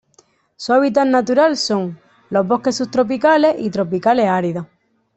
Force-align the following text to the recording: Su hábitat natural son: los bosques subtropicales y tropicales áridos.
Su 0.55 0.73
hábitat 0.73 1.05
natural 1.05 1.55
son: 1.57 1.99
los 2.31 2.47
bosques 2.47 2.75
subtropicales 2.75 3.57
y 3.59 3.69
tropicales 3.69 4.27
áridos. 4.29 4.65